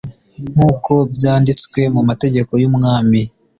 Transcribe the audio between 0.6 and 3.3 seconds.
uko byanditswe mu mategeko y Umwami